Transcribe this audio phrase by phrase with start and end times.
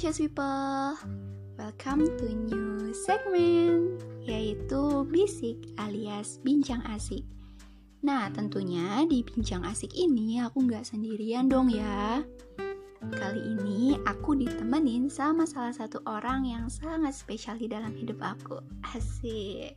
[0.00, 0.96] precious people.
[1.60, 7.20] Welcome to new segment yaitu bisik alias bincang asik.
[8.00, 12.24] Nah, tentunya di bincang asik ini aku nggak sendirian dong ya.
[13.12, 18.56] Kali ini aku ditemenin sama salah satu orang yang sangat spesial di dalam hidup aku.
[18.96, 19.76] Asik.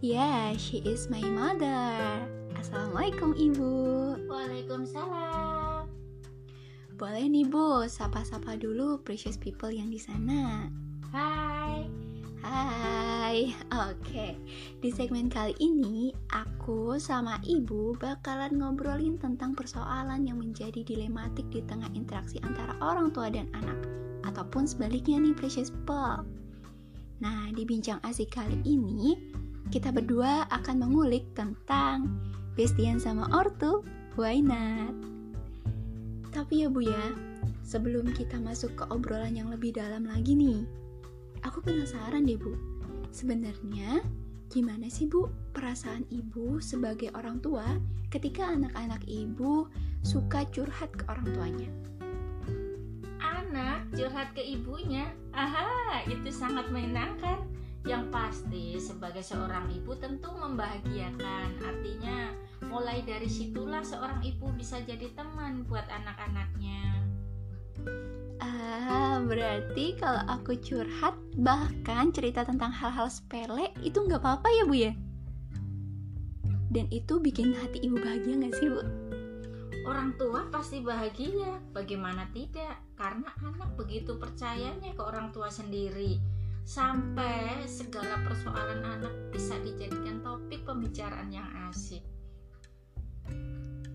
[0.00, 2.00] Yeah, she is my mother.
[2.56, 3.76] Assalamualaikum ibu.
[4.24, 5.63] Waalaikumsalam.
[6.94, 10.70] Boleh nih bu, sapa-sapa dulu precious people yang di sana.
[11.10, 11.90] Hai.
[12.44, 14.38] Hai, oke.
[14.78, 21.66] Di segmen kali ini, aku sama ibu bakalan ngobrolin tentang persoalan yang menjadi dilematik di
[21.66, 23.90] tengah interaksi antara orang tua dan anak,
[24.28, 26.22] ataupun sebaliknya nih precious people.
[27.18, 29.18] Nah, di bincang asik kali ini,
[29.72, 32.22] kita berdua akan mengulik tentang
[32.54, 33.82] bestian sama ortu,
[34.14, 35.13] why not?
[36.34, 37.14] Tapi ya Bu ya,
[37.62, 40.66] sebelum kita masuk ke obrolan yang lebih dalam lagi nih,
[41.46, 42.58] aku penasaran deh Bu.
[43.14, 44.02] Sebenarnya
[44.50, 47.78] gimana sih Bu perasaan Ibu sebagai orang tua
[48.10, 49.70] ketika anak-anak Ibu
[50.02, 51.70] suka curhat ke orang tuanya?
[53.22, 55.14] Anak curhat ke ibunya.
[55.30, 57.46] Aha, itu sangat menyenangkan.
[57.84, 61.60] Yang pasti sebagai seorang ibu tentu membahagiakan.
[61.60, 62.32] Artinya
[62.64, 67.04] mulai dari situlah seorang ibu bisa jadi teman buat anak-anaknya.
[68.40, 74.74] Ah, berarti kalau aku curhat bahkan cerita tentang hal-hal sepele itu nggak apa-apa ya Bu
[74.74, 74.92] ya?
[76.72, 78.82] Dan itu bikin hati ibu bahagia nggak sih Bu?
[79.84, 82.80] Orang tua pasti bahagia, bagaimana tidak?
[82.96, 86.16] Karena anak begitu percayanya ke orang tua sendiri.
[86.64, 92.00] Sampai segala persoalan anak bisa dijadikan topik pembicaraan yang asik.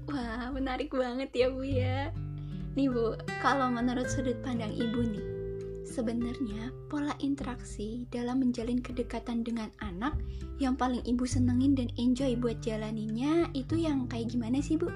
[0.06, 2.14] Wah, menarik banget ya Bu ya.
[2.78, 5.26] Nih Bu, kalau menurut sudut pandang Ibu nih,
[5.86, 10.14] sebenarnya pola interaksi dalam menjalin kedekatan dengan anak
[10.62, 14.90] yang paling Ibu senengin dan enjoy buat jalaninya itu yang kayak gimana sih Bu?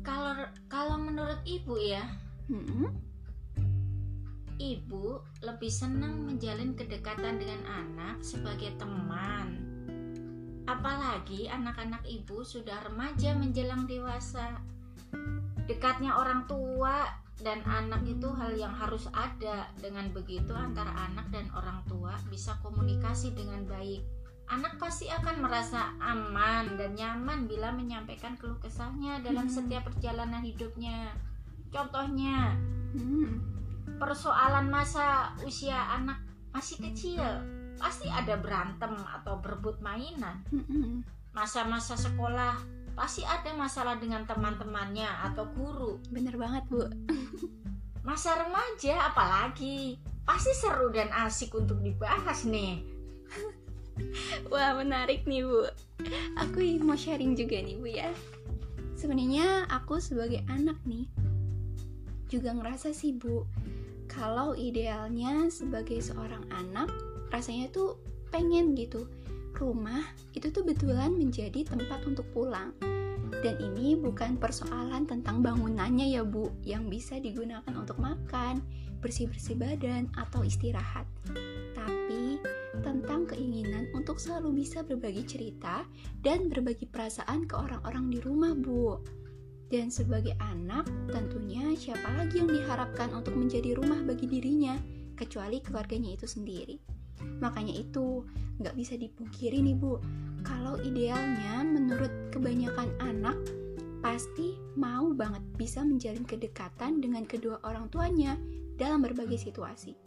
[0.00, 2.04] Kalau kalau menurut ibu ya,
[2.46, 2.94] Hmm?
[4.66, 9.62] Ibu lebih senang menjalin kedekatan dengan anak sebagai teman.
[10.66, 14.58] Apalagi anak-anak ibu sudah remaja menjelang dewasa.
[15.70, 17.06] Dekatnya orang tua
[17.38, 19.70] dan anak itu hal yang harus ada.
[19.78, 24.02] Dengan begitu antara anak dan orang tua bisa komunikasi dengan baik.
[24.46, 29.54] Anak pasti akan merasa aman dan nyaman bila menyampaikan keluh kesahnya dalam Hmm.
[29.58, 31.14] setiap perjalanan hidupnya.
[31.74, 32.54] Contohnya,
[32.94, 33.55] Hmm.
[33.96, 36.20] Persoalan masa usia anak
[36.50, 37.22] masih kecil.
[37.76, 40.40] Pasti ada berantem atau berebut mainan.
[41.36, 42.56] Masa-masa sekolah
[42.96, 46.00] pasti ada masalah dengan teman-temannya atau guru.
[46.08, 46.88] Bener banget Bu.
[48.08, 50.00] masa remaja apalagi?
[50.24, 52.80] Pasti seru dan asik untuk dibahas nih.
[54.52, 55.68] Wah menarik nih Bu.
[56.40, 58.08] Aku mau sharing juga nih Bu ya.
[58.96, 61.04] Sebenarnya aku sebagai anak nih
[62.32, 63.44] Juga ngerasa sih Bu
[64.06, 66.88] Kalau idealnya sebagai seorang anak
[67.30, 67.98] Rasanya tuh
[68.30, 69.06] pengen gitu.
[69.56, 70.04] Rumah
[70.36, 72.76] itu tuh betulan menjadi tempat untuk pulang.
[73.42, 78.62] Dan ini bukan persoalan tentang bangunannya ya Bu Yang bisa digunakan untuk makan
[79.02, 81.04] Bersih-bersih badan atau istirahat.
[81.76, 82.40] Tapi
[82.80, 85.84] tentang keinginan untuk selalu bisa berbagi cerita
[86.24, 88.96] dan berbagi perasaan ke orang-orang di rumah, Bu.
[89.66, 94.78] Dan sebagai anak, tentunya siapa lagi yang diharapkan untuk menjadi rumah bagi dirinya,
[95.18, 96.78] kecuali keluarganya itu sendiri.
[97.42, 98.22] Makanya itu,
[98.62, 99.98] nggak bisa dipungkiri nih, Bu.
[100.46, 103.34] Kalau idealnya, menurut kebanyakan anak,
[103.98, 108.38] pasti mau banget bisa menjalin kedekatan dengan kedua orang tuanya
[108.78, 109.98] dalam berbagai situasi.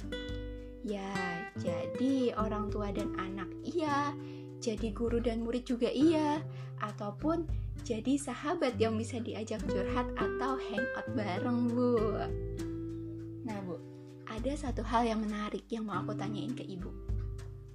[0.87, 1.11] Ya,
[1.59, 4.15] jadi orang tua dan anak iya,
[4.63, 6.39] jadi guru dan murid juga iya,
[6.79, 7.43] ataupun
[7.83, 11.95] jadi sahabat yang bisa diajak curhat atau hangout bareng, Bu.
[13.47, 13.79] Nah, Bu,
[14.29, 16.91] ada satu hal yang menarik yang mau aku tanyain ke Ibu.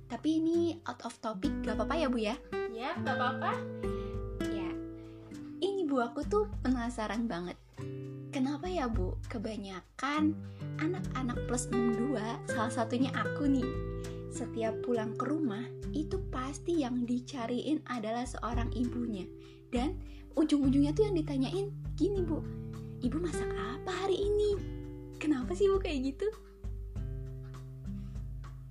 [0.08, 2.36] Tapi ini out of topic, gak apa-apa ya, Bu ya?
[2.74, 3.54] ya gak apa-apa
[4.50, 4.70] Ya,
[5.62, 7.58] ini Bu aku tuh penasaran banget.
[8.34, 10.34] Kenapa ya Bu, kebanyakan
[10.82, 12.18] anak-anak plus 62,
[12.50, 13.66] salah satunya aku nih,
[14.34, 15.62] setiap pulang ke rumah
[15.94, 19.22] itu pasti yang dicariin adalah seorang ibunya.
[19.74, 19.98] Dan
[20.38, 21.66] ujung-ujungnya tuh yang ditanyain
[21.98, 22.38] gini Bu,
[23.02, 24.54] ibu masak apa hari ini?
[25.18, 26.30] Kenapa sih Bu kayak gitu?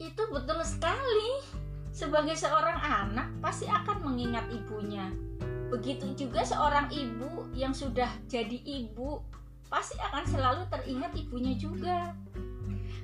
[0.04, 1.32] itu betul sekali
[1.94, 5.08] sebagai seorang anak pasti akan mengingat ibunya
[5.72, 9.24] begitu juga seorang ibu yang sudah jadi ibu
[9.72, 12.14] pasti akan selalu teringat ibunya juga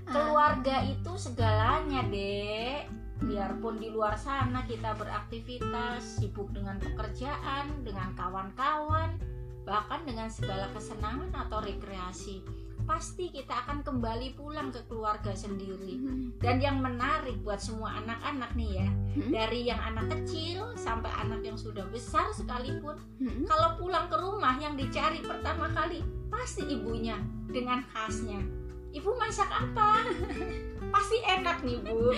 [0.10, 2.90] keluarga itu segalanya dek.
[3.20, 9.20] Biarpun di luar sana kita beraktivitas sibuk dengan pekerjaan dengan kawan-kawan
[9.68, 12.42] bahkan dengan segala kesenangan atau rekreasi
[12.90, 16.02] pasti kita akan kembali pulang ke keluarga sendiri.
[16.02, 21.14] Mm, dan yang menarik buat semua anak-anak nih ya mm, dari yang anak kecil sampai
[21.22, 26.02] anak yang sudah besar sekalipun mm, kalau pulang ke rumah yang dicari pertama kali
[26.34, 28.42] pasti ibunya dengan khasnya
[28.94, 30.04] ibu masak apa?
[30.94, 32.14] Pasti enak nih bu.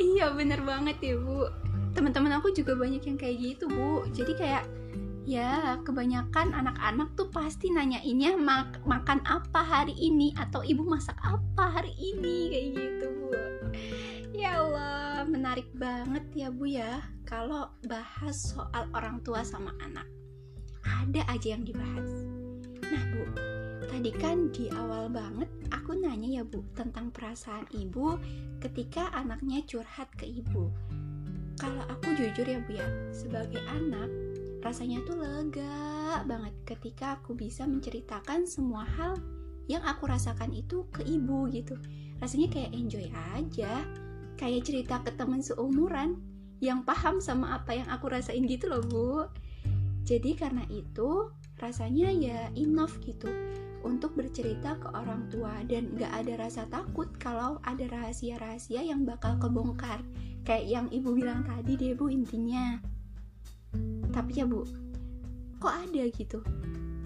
[0.00, 1.46] Iya bener banget ya bu.
[1.94, 4.06] Teman-teman aku juga banyak yang kayak gitu bu.
[4.10, 4.64] Jadi kayak
[5.24, 10.32] ya kebanyakan anak-anak tuh pasti nanyainnya mak makan apa hari ini?
[10.38, 12.36] Atau ibu masak apa hari ini?
[12.50, 13.30] Kayak gitu bu.
[14.34, 17.02] Ya Allah menarik banget ya bu ya.
[17.26, 20.06] Kalau bahas soal orang tua sama anak
[20.84, 22.10] ada aja yang dibahas.
[22.84, 23.24] Nah bu
[23.88, 28.16] tadi kan di awal banget aku nanya ya bu tentang perasaan ibu
[28.60, 30.72] ketika anaknya curhat ke ibu.
[31.54, 34.10] Kalau aku jujur ya Bu ya, sebagai anak
[34.64, 39.20] rasanya tuh lega banget ketika aku bisa menceritakan semua hal
[39.70, 41.78] yang aku rasakan itu ke ibu gitu.
[42.18, 43.06] Rasanya kayak enjoy
[43.36, 43.86] aja,
[44.40, 46.18] kayak cerita ke teman seumuran
[46.58, 49.28] yang paham sama apa yang aku rasain gitu loh Bu.
[50.04, 51.30] Jadi karena itu
[51.60, 53.30] rasanya ya enough gitu
[53.84, 59.36] untuk bercerita ke orang tua dan gak ada rasa takut kalau ada rahasia-rahasia yang bakal
[59.36, 60.00] kebongkar.
[60.44, 62.80] Kayak yang ibu bilang tadi deh bu intinya.
[64.10, 64.64] Tapi ya bu
[65.60, 66.44] kok ada gitu?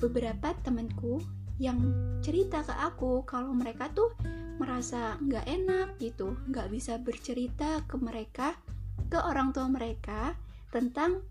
[0.03, 1.23] Beberapa temanku
[1.63, 1.79] yang
[2.23, 4.15] cerita ke aku kalau mereka tuh
[4.59, 8.59] merasa nggak enak gitu nggak bisa bercerita ke mereka
[9.07, 10.35] ke orang tua mereka
[10.75, 11.23] tentang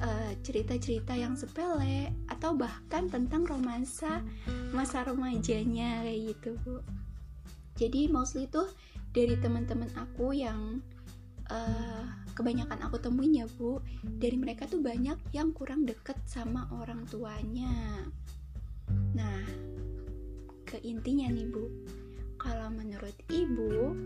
[0.00, 4.20] eh, cerita-cerita yang sepele atau bahkan tentang romansa
[4.72, 6.76] masa remajanya kayak gitu bu.
[7.76, 8.68] Jadi mostly tuh
[9.12, 10.80] dari teman-teman aku yang
[11.48, 12.04] eh,
[12.36, 18.04] kebanyakan aku temuin ya bu dari mereka tuh banyak yang kurang deket sama orang tuanya.
[19.16, 19.44] Nah
[20.68, 21.64] ke intinya nih bu.
[22.36, 23.96] Kalau menurut ibu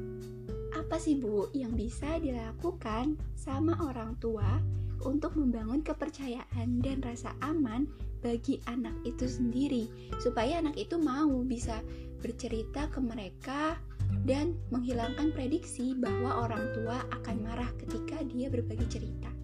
[0.71, 4.63] apa sih bu yang bisa dilakukan sama orang tua
[5.05, 7.89] untuk membangun kepercayaan dan rasa aman
[8.21, 9.89] bagi anak itu sendiri
[10.21, 11.81] supaya anak itu mau bisa
[12.21, 13.81] bercerita ke mereka
[14.29, 19.40] dan menghilangkan prediksi bahwa orang tua akan marah ketika dia berbagi cerita.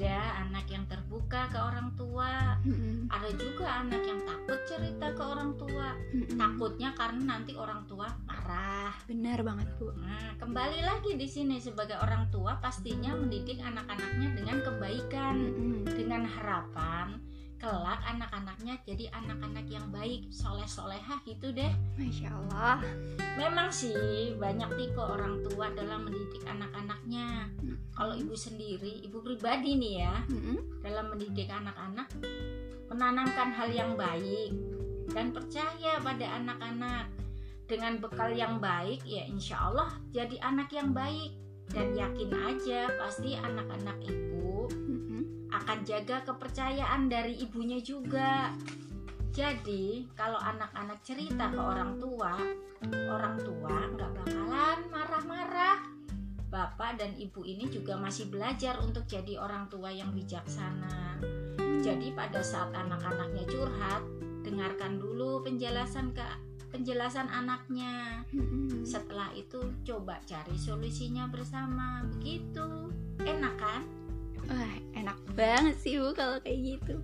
[0.00, 3.04] Ada anak yang terbuka ke orang tua Mm-mm.
[3.12, 6.40] ada juga anak yang takut cerita ke orang tua Mm-mm.
[6.40, 9.92] takutnya karena nanti orang tua marah Benar banget bu.
[10.00, 15.84] Nah, kembali lagi di sini sebagai orang tua pastinya mendidik anak-anaknya dengan kebaikan, Mm-mm.
[15.92, 17.20] dengan harapan
[17.60, 21.68] kelak anak-anaknya jadi anak-anak yang baik, soleh-solehah gitu deh.
[22.00, 22.80] Masya Allah.
[23.36, 27.52] Memang sih banyak tipe orang tua dalam mendidik anak-anaknya.
[27.92, 30.80] Kalau ibu sendiri, ibu pribadi nih ya, Mm-mm.
[30.80, 32.08] dalam mendidik anak-anak
[32.90, 34.50] menanamkan hal yang baik
[35.14, 37.06] dan percaya pada anak-anak
[37.70, 41.38] dengan bekal yang baik ya insya Allah jadi anak yang baik
[41.70, 44.66] dan yakin aja pasti anak-anak ibu.
[45.64, 48.50] Akan jaga kepercayaan dari ibunya juga.
[49.30, 52.34] Jadi kalau anak-anak cerita ke orang tua
[52.88, 55.78] orang tua nggak bakalan marah-marah.
[56.50, 61.22] Bapak dan ibu ini juga masih belajar untuk jadi orang tua yang bijaksana.
[61.78, 64.02] Jadi pada saat anak-anaknya curhat
[64.42, 66.26] dengarkan dulu penjelasan ke
[66.74, 68.26] penjelasan anaknya.
[68.34, 68.82] Mm-mm.
[68.82, 72.02] setelah itu coba cari solusinya bersama.
[72.18, 72.90] Begitu.
[73.22, 73.99] Enak kan
[74.48, 76.94] Wah, enak banget sih Bu kalau kayak gitu.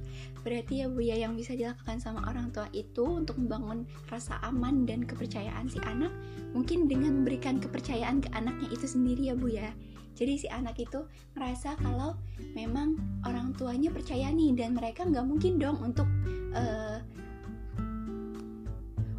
[0.41, 4.89] Berarti ya Bu ya yang bisa dilakukan sama orang tua itu untuk membangun rasa aman
[4.89, 6.15] dan kepercayaan si anak
[6.57, 9.75] mungkin dengan memberikan kepercayaan ke anaknya itu sendiri ya Bu ya.
[10.17, 11.05] Jadi si anak itu
[11.37, 12.17] merasa kalau
[12.57, 12.97] memang
[13.29, 16.09] orang tuanya percaya nih dan mereka nggak mungkin dong untuk
[16.57, 17.05] eh,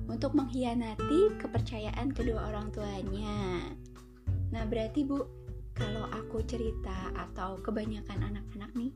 [0.09, 3.61] untuk mengkhianati kepercayaan kedua orang tuanya.
[4.49, 5.21] Nah, berarti Bu,
[5.77, 8.91] kalau aku cerita atau kebanyakan anak-anak nih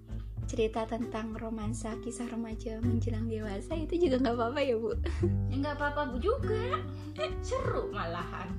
[0.50, 4.92] cerita tentang romansa kisah remaja menjelang dewasa itu juga nggak apa-apa ya bu?
[5.48, 6.82] Ya nggak apa-apa bu juga.
[7.46, 8.50] Seru malahan.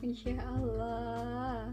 [0.00, 1.70] Insya Allah.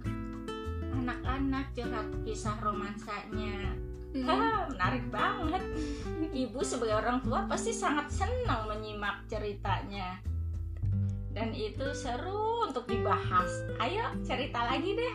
[0.93, 3.73] Anak-anak curhat kisah romansanya.
[4.13, 4.29] Hmm.
[4.29, 5.63] Hah, menarik banget.
[6.29, 10.21] Ibu sebagai orang tua pasti sangat senang menyimak ceritanya
[11.33, 13.49] dan itu seru untuk dibahas.
[13.81, 15.13] Ayo cerita lagi deh.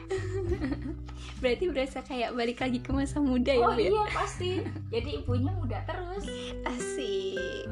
[1.43, 3.83] Berarti berasa kayak balik lagi ke masa muda ya, Oh Bu?
[3.83, 3.91] ya?
[3.95, 4.51] iya pasti.
[4.91, 6.27] Jadi ibunya muda terus.
[6.67, 7.71] Asik.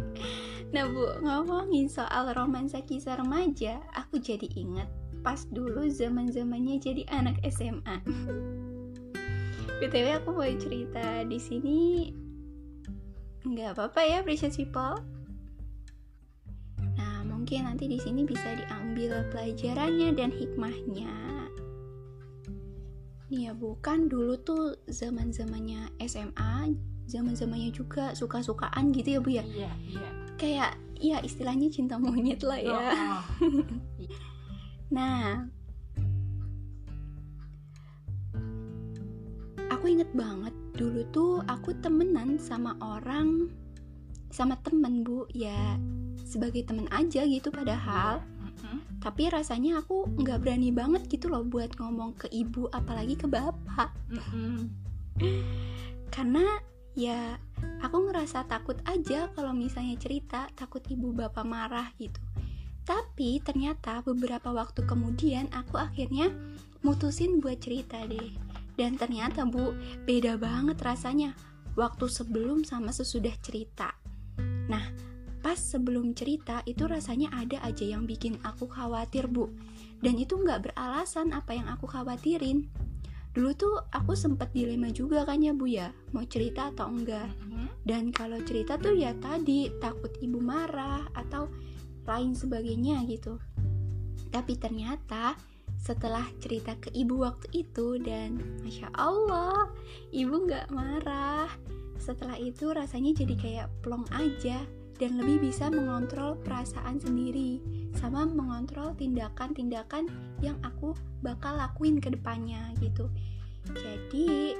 [0.70, 4.90] Nah bu, ngomongin soal romansa kisah remaja, aku jadi ingat
[5.26, 7.98] pas dulu zaman zamannya jadi anak SMA.
[9.82, 11.80] btw aku mau cerita di sini,
[13.44, 15.15] nggak apa-apa ya, precious people.
[17.46, 21.14] Mungkin nanti di sini bisa diambil pelajarannya dan hikmahnya.
[23.30, 26.74] Nih ya bu, kan dulu tuh zaman zamannya SMA,
[27.06, 30.08] zaman zamannya juga suka-sukaan gitu ya bu ya Iya iya.
[30.34, 32.74] kayak ya istilahnya cinta monyet lah ya.
[32.82, 33.22] Oh,
[34.98, 35.46] Nah,
[39.70, 43.54] aku inget banget dulu tuh aku temenan sama orang
[44.34, 45.78] sama temen bu ya
[46.26, 48.20] sebagai temen aja gitu padahal.
[49.06, 53.94] Tapi rasanya aku nggak berani banget gitu loh buat ngomong ke ibu apalagi ke bapak.
[56.10, 56.42] Karena
[56.98, 57.38] ya
[57.86, 62.18] aku ngerasa takut aja kalau misalnya cerita takut ibu bapak marah gitu.
[62.82, 66.34] Tapi ternyata beberapa waktu kemudian aku akhirnya
[66.82, 68.34] mutusin buat cerita deh.
[68.74, 69.70] Dan ternyata bu
[70.02, 71.30] beda banget rasanya
[71.78, 73.94] waktu sebelum sama sesudah cerita.
[74.66, 74.82] Nah
[75.56, 79.48] pas sebelum cerita itu rasanya ada aja yang bikin aku khawatir bu.
[80.04, 82.68] Dan itu nggak beralasan apa yang aku khawatirin.
[83.32, 87.32] Dulu tuh aku sempet dilema juga kan ya bu ya mau cerita atau enggak.
[87.40, 87.72] Mm-mm.
[87.88, 91.48] dan kalau cerita tuh ya tadi takut ibu marah atau
[92.04, 93.40] lain sebagainya gitu.
[94.28, 95.40] Tapi ternyata
[95.80, 99.72] setelah cerita ke ibu waktu itu dan masya Allah
[100.12, 101.48] ibu nggak marah.
[101.96, 104.60] Setelah itu rasanya jadi kayak plong aja
[104.96, 107.60] dan lebih bisa mengontrol perasaan sendiri
[107.96, 110.08] sama mengontrol tindakan-tindakan
[110.44, 113.08] yang aku bakal lakuin ke depannya gitu.
[113.72, 114.56] Jadi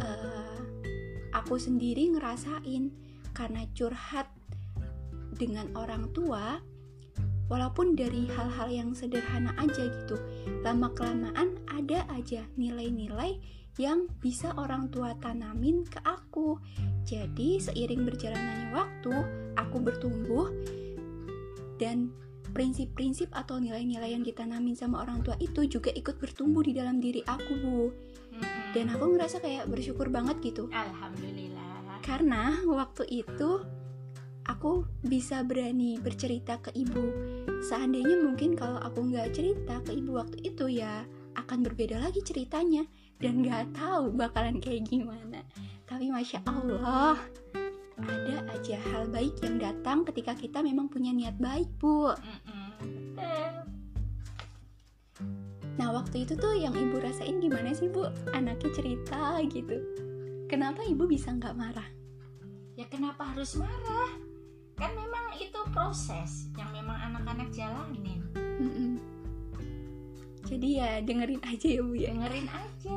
[0.00, 0.58] eh,
[1.36, 2.92] aku sendiri ngerasain
[3.36, 4.32] karena curhat
[5.36, 6.60] dengan orang tua
[7.46, 10.16] walaupun dari hal-hal yang sederhana aja gitu
[10.64, 13.38] lama kelamaan ada aja nilai-nilai
[13.76, 16.56] yang bisa orang tua tanamin ke aku.
[17.04, 19.14] Jadi seiring berjalannya waktu
[19.54, 20.50] aku bertumbuh
[21.76, 22.10] dan
[22.56, 27.20] prinsip-prinsip atau nilai-nilai yang ditanamin sama orang tua itu juga ikut bertumbuh di dalam diri
[27.28, 27.80] aku bu.
[28.36, 28.76] Mm-mm.
[28.76, 30.68] dan aku ngerasa kayak bersyukur banget gitu.
[30.68, 31.64] Alhamdulillah.
[32.04, 33.64] karena waktu itu
[34.46, 37.10] aku bisa berani bercerita ke ibu.
[37.66, 41.02] Seandainya mungkin kalau aku nggak cerita ke ibu waktu itu ya
[41.34, 42.86] akan berbeda lagi ceritanya
[43.20, 45.40] dan nggak tahu bakalan kayak gimana.
[45.86, 47.16] Tapi masya Allah
[47.96, 52.12] ada aja hal baik yang datang ketika kita memang punya niat baik bu.
[55.76, 58.08] Nah waktu itu tuh yang ibu rasain gimana sih bu?
[58.36, 59.80] Anaknya cerita gitu.
[60.46, 61.88] Kenapa ibu bisa nggak marah?
[62.76, 64.12] Ya kenapa harus marah?
[64.76, 68.20] Kan memang itu proses yang memang anak-anak jalanin.
[68.36, 68.95] Mm-mm.
[70.46, 72.96] Jadi ya dengerin aja ya bu ya Dengerin aja.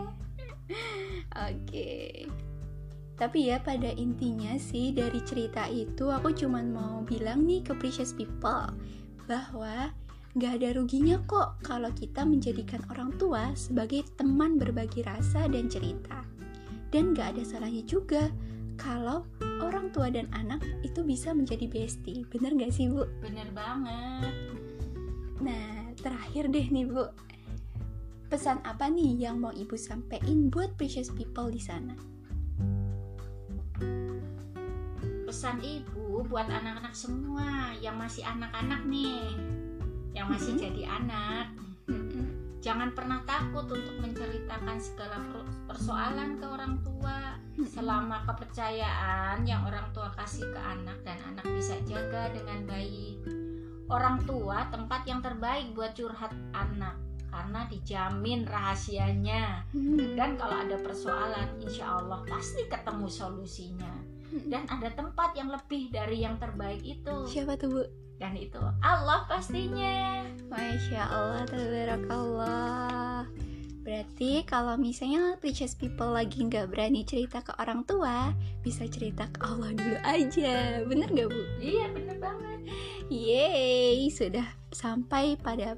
[1.50, 1.89] Oke.
[3.20, 8.15] Tapi ya pada intinya sih dari cerita itu aku cuman mau bilang nih ke precious
[8.15, 8.72] people
[9.27, 9.91] bahwa
[10.39, 16.24] nggak ada ruginya kok kalau kita menjadikan orang tua sebagai teman berbagi rasa dan cerita.
[16.96, 18.32] Dan nggak ada salahnya juga
[18.79, 19.27] kalau
[19.60, 22.24] orang tua dan anak itu bisa menjadi bestie.
[22.32, 23.03] Bener nggak sih bu?
[23.20, 24.32] Bener banget.
[25.44, 27.03] Nah terakhir deh nih bu.
[28.30, 31.98] Pesan apa nih yang mau ibu sampein buat precious people di sana?
[35.26, 39.34] Pesan ibu buat anak-anak semua yang masih anak-anak nih.
[40.14, 40.62] Yang masih Mhm.
[40.62, 41.48] jadi anak.
[42.62, 47.34] Jangan pernah takut untuk menceritakan segala per- persoalan ke orang tua
[47.66, 53.26] selama kepercayaan yang orang tua kasih ke anak dan anak bisa jaga dengan baik.
[53.90, 57.09] Orang tua tempat yang terbaik buat curhat anak
[57.39, 59.63] karena dijamin rahasianya.
[60.19, 63.93] Dan kalau ada persoalan insya Allah pasti ketemu solusinya.
[64.29, 67.15] Dan ada tempat yang lebih dari yang terbaik itu.
[67.24, 67.84] Siapa tuh bu?
[68.19, 70.27] dan itu Allah pastinya.
[70.51, 73.24] Masya Allah, tabarakallah.
[73.79, 79.39] Berarti kalau misalnya precious people lagi nggak berani cerita ke orang tua Bisa cerita ke
[79.39, 80.84] Allah dulu aja.
[80.84, 81.41] Bener nggak bu?
[81.63, 82.60] iya bener banget.
[83.10, 85.74] Yeay, sudah sampai pada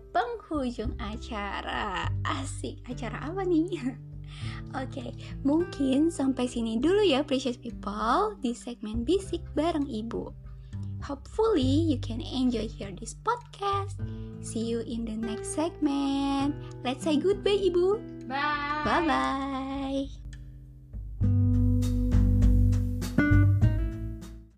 [0.52, 3.72] penghujung acara Asik, acara apa nih?
[4.84, 5.16] Oke,
[5.48, 10.36] mungkin sampai sini dulu ya precious people Di segmen bisik bareng ibu
[11.02, 13.98] Hopefully you can enjoy hear this podcast.
[14.46, 16.54] See you in the next segment.
[16.86, 17.98] Let's say goodbye, Ibu.
[18.30, 18.86] Bye.
[18.86, 20.21] Bye bye.